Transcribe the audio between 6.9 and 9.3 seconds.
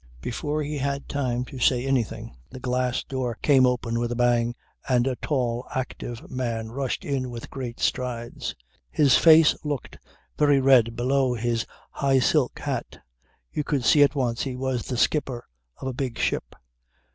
in with great strides. His